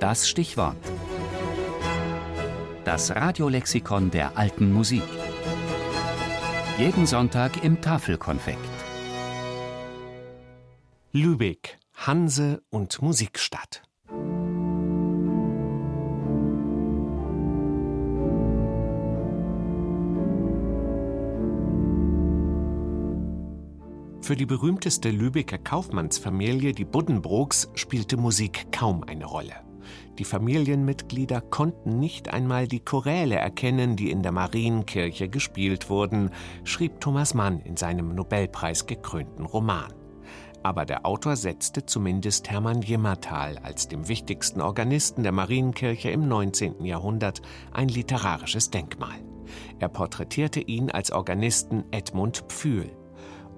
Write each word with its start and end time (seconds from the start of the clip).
Das 0.00 0.28
Stichwort. 0.28 0.76
Das 2.84 3.16
Radiolexikon 3.16 4.10
der 4.10 4.36
alten 4.36 4.70
Musik. 4.70 5.02
Jeden 6.78 7.06
Sonntag 7.06 7.64
im 7.64 7.80
Tafelkonfekt. 7.80 8.58
Lübeck, 11.12 11.78
Hanse 11.94 12.62
und 12.68 13.00
Musikstadt. 13.00 13.82
Für 24.20 24.36
die 24.36 24.44
berühmteste 24.44 25.10
Lübecker 25.10 25.56
Kaufmannsfamilie, 25.56 26.72
die 26.72 26.84
Buddenbrooks, 26.84 27.70
spielte 27.74 28.18
Musik 28.18 28.66
kaum 28.72 29.04
eine 29.04 29.24
Rolle. 29.24 29.65
Die 30.18 30.24
Familienmitglieder 30.24 31.40
konnten 31.40 31.98
nicht 31.98 32.32
einmal 32.32 32.66
die 32.66 32.80
Choräle 32.80 33.36
erkennen, 33.36 33.96
die 33.96 34.10
in 34.10 34.22
der 34.22 34.32
Marienkirche 34.32 35.28
gespielt 35.28 35.90
wurden, 35.90 36.30
schrieb 36.64 37.00
Thomas 37.00 37.34
Mann 37.34 37.60
in 37.60 37.76
seinem 37.76 38.14
Nobelpreis 38.14 38.86
gekrönten 38.86 39.44
Roman. 39.44 39.92
Aber 40.62 40.84
der 40.84 41.06
Autor 41.06 41.36
setzte 41.36 41.86
zumindest 41.86 42.50
Hermann 42.50 42.82
Jimmertal 42.82 43.58
als 43.62 43.86
dem 43.86 44.08
wichtigsten 44.08 44.60
Organisten 44.60 45.22
der 45.22 45.32
Marienkirche 45.32 46.10
im 46.10 46.26
19. 46.26 46.84
Jahrhundert 46.84 47.40
ein 47.72 47.88
literarisches 47.88 48.70
Denkmal. 48.70 49.20
Er 49.78 49.88
porträtierte 49.88 50.60
ihn 50.60 50.90
als 50.90 51.12
Organisten 51.12 51.84
Edmund 51.92 52.44
Pfühl. 52.48 52.90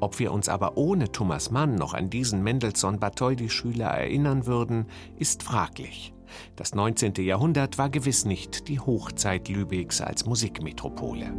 Ob 0.01 0.19
wir 0.19 0.33
uns 0.33 0.49
aber 0.49 0.77
ohne 0.77 1.11
Thomas 1.11 1.51
Mann 1.51 1.75
noch 1.75 1.95
an 1.95 2.11
diesen 2.11 2.43
Mendelssohn-Bartholdy-Schüler 2.43 3.87
erinnern 3.87 4.47
würden, 4.47 4.87
ist 5.17 5.43
fraglich. 5.43 6.13
Das 6.57 6.75
19. 6.75 7.15
Jahrhundert 7.17 7.79
war 7.79 7.91
gewiss 7.91 8.25
nicht 8.25 8.69
die 8.69 8.81
Hochzeit 8.81 9.49
Lübecks 9.49 10.01
als 10.01 10.27
Musikmetropole. 10.27 11.33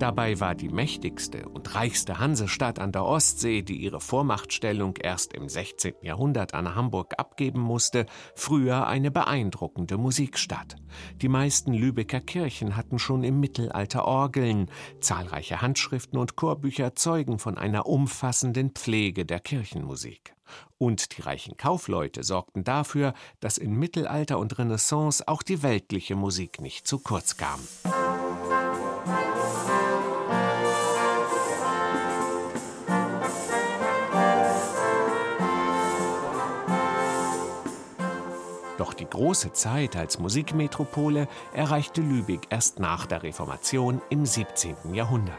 Dabei 0.00 0.40
war 0.40 0.54
die 0.54 0.70
mächtigste 0.70 1.46
und 1.50 1.74
reichste 1.74 2.18
Hansestadt 2.18 2.78
an 2.78 2.90
der 2.90 3.04
Ostsee, 3.04 3.60
die 3.60 3.76
ihre 3.76 4.00
Vormachtstellung 4.00 4.96
erst 4.96 5.34
im 5.34 5.46
16. 5.46 5.92
Jahrhundert 6.00 6.54
an 6.54 6.74
Hamburg 6.74 7.12
abgeben 7.18 7.60
musste, 7.60 8.06
früher 8.34 8.86
eine 8.86 9.10
beeindruckende 9.10 9.98
Musikstadt. 9.98 10.76
Die 11.20 11.28
meisten 11.28 11.74
Lübecker 11.74 12.22
Kirchen 12.22 12.76
hatten 12.76 12.98
schon 12.98 13.22
im 13.22 13.40
Mittelalter 13.40 14.06
Orgeln, 14.06 14.70
zahlreiche 15.00 15.60
Handschriften 15.60 16.18
und 16.18 16.34
Chorbücher 16.34 16.94
zeugen 16.94 17.38
von 17.38 17.58
einer 17.58 17.84
umfassenden 17.84 18.70
Pflege 18.70 19.26
der 19.26 19.40
Kirchenmusik. 19.40 20.34
Und 20.78 21.18
die 21.18 21.20
reichen 21.20 21.58
Kaufleute 21.58 22.24
sorgten 22.24 22.64
dafür, 22.64 23.12
dass 23.40 23.58
in 23.58 23.74
Mittelalter 23.74 24.38
und 24.38 24.58
Renaissance 24.58 25.28
auch 25.28 25.42
die 25.42 25.62
weltliche 25.62 26.16
Musik 26.16 26.62
nicht 26.62 26.86
zu 26.86 27.00
kurz 27.00 27.36
kam. 27.36 27.60
Doch 38.90 38.94
die 38.94 39.08
große 39.08 39.52
Zeit 39.52 39.94
als 39.94 40.18
Musikmetropole 40.18 41.28
erreichte 41.54 42.00
Lübeck 42.00 42.48
erst 42.50 42.80
nach 42.80 43.06
der 43.06 43.22
Reformation 43.22 44.02
im 44.10 44.26
17. 44.26 44.94
Jahrhundert. 44.94 45.38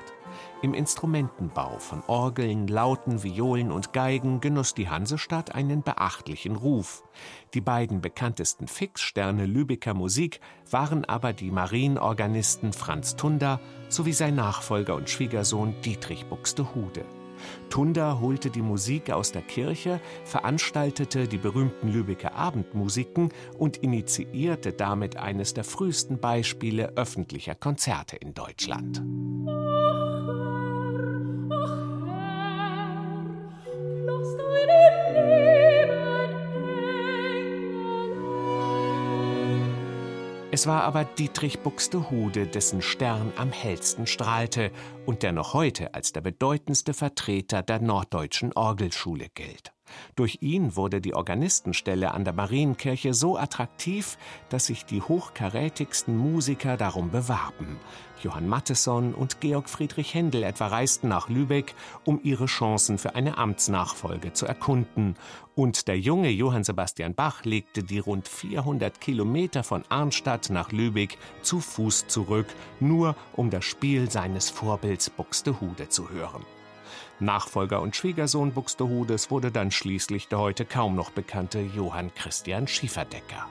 Im 0.61 0.73
Instrumentenbau 0.73 1.77
von 1.79 2.01
Orgeln, 2.07 2.67
Lauten, 2.67 3.23
Violen 3.23 3.73
und 3.73 3.91
Geigen 3.91 4.39
genoss 4.39 4.73
die 4.73 4.87
Hansestadt 4.87 5.53
einen 5.53 5.83
beachtlichen 5.83 6.55
Ruf. 6.55 7.03
Die 7.53 7.59
beiden 7.59 7.99
bekanntesten 7.99 8.69
Fixsterne 8.69 9.45
Lübecker 9.45 9.95
Musik 9.95 10.39
waren 10.69 11.03
aber 11.03 11.33
die 11.33 11.51
Marienorganisten 11.51 12.71
Franz 12.71 13.17
Tunder 13.17 13.59
sowie 13.89 14.13
sein 14.13 14.35
Nachfolger 14.35 14.95
und 14.95 15.09
Schwiegersohn 15.09 15.75
Dietrich 15.81 16.25
Buxtehude. 16.27 17.03
Tunda 17.69 18.19
holte 18.19 18.49
die 18.49 18.61
Musik 18.61 19.09
aus 19.11 19.31
der 19.31 19.41
Kirche, 19.41 19.99
veranstaltete 20.25 21.27
die 21.27 21.37
berühmten 21.37 21.89
Lübecker 21.89 22.35
Abendmusiken 22.35 23.29
und 23.57 23.77
initiierte 23.77 24.73
damit 24.73 25.17
eines 25.17 25.53
der 25.53 25.63
frühesten 25.63 26.19
Beispiele 26.19 26.93
öffentlicher 26.95 27.55
Konzerte 27.55 28.15
in 28.17 28.33
Deutschland. 28.33 29.01
Es 40.53 40.67
war 40.67 40.83
aber 40.83 41.05
Dietrich 41.05 41.59
Buxtehude, 41.59 42.45
dessen 42.45 42.81
Stern 42.81 43.31
am 43.37 43.53
hellsten 43.53 44.05
strahlte 44.05 44.69
und 45.05 45.23
der 45.23 45.31
noch 45.31 45.53
heute 45.53 45.93
als 45.93 46.11
der 46.11 46.19
bedeutendste 46.19 46.93
Vertreter 46.93 47.63
der 47.63 47.79
norddeutschen 47.79 48.51
Orgelschule 48.51 49.27
gilt. 49.33 49.71
Durch 50.15 50.39
ihn 50.41 50.75
wurde 50.75 51.01
die 51.01 51.13
Organistenstelle 51.13 52.13
an 52.13 52.23
der 52.23 52.33
Marienkirche 52.33 53.13
so 53.13 53.37
attraktiv, 53.37 54.17
dass 54.49 54.67
sich 54.67 54.85
die 54.85 55.01
hochkarätigsten 55.01 56.17
Musiker 56.17 56.77
darum 56.77 57.11
bewarben. 57.11 57.77
Johann 58.23 58.47
Mattesson 58.47 59.13
und 59.13 59.41
Georg 59.41 59.69
Friedrich 59.69 60.13
Händel 60.13 60.43
etwa 60.43 60.67
reisten 60.67 61.07
nach 61.07 61.29
Lübeck, 61.29 61.73
um 62.05 62.19
ihre 62.23 62.45
Chancen 62.45 62.97
für 62.97 63.15
eine 63.15 63.37
Amtsnachfolge 63.37 64.33
zu 64.33 64.45
erkunden. 64.45 65.15
Und 65.55 65.87
der 65.87 65.99
junge 65.99 66.29
Johann 66.29 66.63
Sebastian 66.63 67.15
Bach 67.15 67.43
legte 67.43 67.83
die 67.83 67.99
rund 67.99 68.27
400 68.27 69.01
Kilometer 69.01 69.63
von 69.63 69.83
Arnstadt 69.89 70.49
nach 70.49 70.71
Lübeck 70.71 71.17
zu 71.41 71.59
Fuß 71.59 72.07
zurück, 72.07 72.47
nur 72.79 73.15
um 73.33 73.49
das 73.49 73.65
Spiel 73.65 74.09
seines 74.09 74.49
Vorbilds 74.49 75.09
Buxtehude 75.09 75.89
zu 75.89 76.09
hören. 76.09 76.45
Nachfolger 77.19 77.81
und 77.81 77.95
Schwiegersohn 77.95 78.53
Buxtehudes 78.53 79.31
wurde 79.31 79.51
dann 79.51 79.71
schließlich 79.71 80.27
der 80.27 80.39
heute 80.39 80.65
kaum 80.65 80.95
noch 80.95 81.11
bekannte 81.11 81.59
Johann 81.59 82.13
Christian 82.13 82.67
Schieferdecker. 82.67 83.47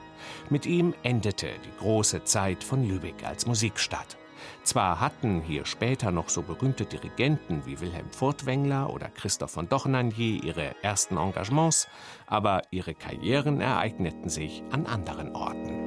Mit 0.48 0.66
ihm 0.66 0.94
endete 1.02 1.48
die 1.64 1.78
große 1.78 2.24
Zeit 2.24 2.62
von 2.64 2.86
Lübeck 2.86 3.24
als 3.24 3.46
Musikstadt. 3.46 4.16
Zwar 4.62 5.00
hatten 5.00 5.42
hier 5.42 5.64
später 5.64 6.10
noch 6.10 6.28
so 6.28 6.42
berühmte 6.42 6.84
Dirigenten 6.84 7.64
wie 7.66 7.80
Wilhelm 7.80 8.10
Furtwängler 8.10 8.92
oder 8.92 9.08
Christoph 9.08 9.52
von 9.52 9.68
Dochnandier 9.68 10.42
ihre 10.42 10.74
ersten 10.82 11.16
Engagements, 11.16 11.88
aber 12.26 12.62
ihre 12.70 12.94
Karrieren 12.94 13.60
ereigneten 13.60 14.28
sich 14.28 14.62
an 14.70 14.86
anderen 14.86 15.34
Orten. 15.34 15.79